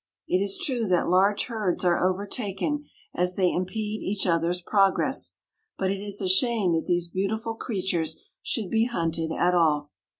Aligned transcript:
It 0.27 0.37
is 0.41 0.57
true 0.57 0.87
that 0.87 1.09
large 1.11 1.45
herds 1.45 1.85
are 1.85 2.03
overtaken, 2.03 2.85
as 3.13 3.35
they 3.35 3.51
impede 3.53 4.01
each 4.01 4.25
other's 4.25 4.59
progress, 4.59 5.35
but 5.77 5.91
it 5.91 6.01
is 6.01 6.19
a 6.21 6.27
shame 6.27 6.73
that 6.73 6.87
these 6.87 7.07
beautiful 7.07 7.53
creatures 7.53 8.19
should 8.41 8.71
be 8.71 8.85
hunted 8.85 9.31
at 9.31 9.53
all. 9.53 9.91